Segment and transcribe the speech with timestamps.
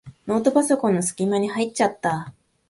[0.25, 2.33] ノートパソコンのすき間に入っちゃった。